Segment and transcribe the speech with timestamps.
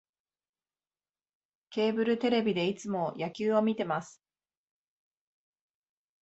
[1.69, 4.19] ケーブルテレビでいつも野球を観てます